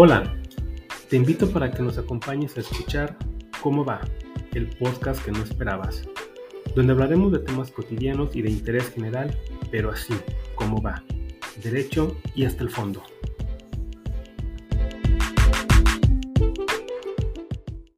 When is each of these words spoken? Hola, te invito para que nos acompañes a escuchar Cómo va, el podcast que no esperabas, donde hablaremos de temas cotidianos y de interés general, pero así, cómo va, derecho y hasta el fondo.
Hola, 0.00 0.32
te 1.10 1.16
invito 1.16 1.50
para 1.50 1.72
que 1.72 1.82
nos 1.82 1.98
acompañes 1.98 2.56
a 2.56 2.60
escuchar 2.60 3.16
Cómo 3.60 3.84
va, 3.84 4.00
el 4.52 4.68
podcast 4.68 5.24
que 5.24 5.32
no 5.32 5.42
esperabas, 5.42 6.04
donde 6.76 6.92
hablaremos 6.92 7.32
de 7.32 7.40
temas 7.40 7.72
cotidianos 7.72 8.36
y 8.36 8.42
de 8.42 8.50
interés 8.50 8.90
general, 8.90 9.36
pero 9.72 9.90
así, 9.90 10.14
cómo 10.54 10.80
va, 10.80 11.02
derecho 11.64 12.16
y 12.36 12.44
hasta 12.44 12.62
el 12.62 12.70
fondo. 12.70 13.02